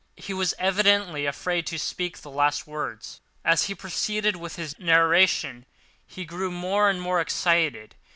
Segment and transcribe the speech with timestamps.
[0.17, 3.21] He was evidently afraid to speak the last words.
[3.45, 5.67] As he proceeded with his narration,
[6.07, 7.93] he grew more and more excited.